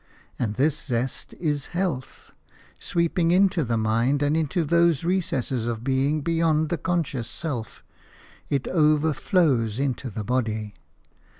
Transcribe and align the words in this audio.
And 0.39 0.55
this 0.55 0.75
zest 0.83 1.35
is 1.35 1.67
health: 1.77 2.31
sweeping 2.79 3.29
into 3.29 3.63
the 3.63 3.77
mind 3.77 4.23
and 4.23 4.35
into 4.35 4.63
those 4.63 5.03
recesses 5.03 5.67
of 5.67 5.83
being 5.83 6.21
beyond 6.21 6.69
the 6.69 6.79
conscious 6.79 7.27
self, 7.29 7.83
it 8.49 8.67
overflows 8.67 9.77
into 9.79 10.09
the 10.09 10.23
body. 10.23 10.73